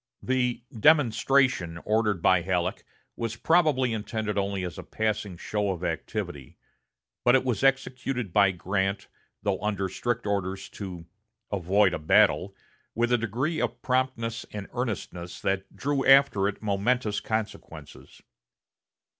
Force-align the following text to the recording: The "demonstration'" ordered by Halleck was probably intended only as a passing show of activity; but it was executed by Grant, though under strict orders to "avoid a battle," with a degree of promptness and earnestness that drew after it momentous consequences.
The 0.23 0.63
"demonstration'" 0.73 1.77
ordered 1.85 2.23
by 2.23 2.41
Halleck 2.41 2.83
was 3.15 3.35
probably 3.35 3.93
intended 3.93 4.35
only 4.35 4.63
as 4.65 4.79
a 4.79 4.83
passing 4.83 5.37
show 5.37 5.69
of 5.69 5.83
activity; 5.83 6.57
but 7.23 7.35
it 7.35 7.45
was 7.45 7.63
executed 7.63 8.33
by 8.33 8.49
Grant, 8.49 9.07
though 9.43 9.61
under 9.61 9.87
strict 9.89 10.25
orders 10.25 10.69
to 10.69 11.05
"avoid 11.51 11.93
a 11.93 11.99
battle," 11.99 12.55
with 12.95 13.11
a 13.13 13.17
degree 13.19 13.61
of 13.61 13.79
promptness 13.83 14.43
and 14.51 14.67
earnestness 14.73 15.39
that 15.41 15.75
drew 15.75 16.03
after 16.03 16.47
it 16.47 16.63
momentous 16.63 17.19
consequences. 17.19 18.23